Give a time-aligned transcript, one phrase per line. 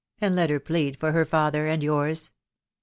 [0.19, 2.31] sod let her plead for her father and yours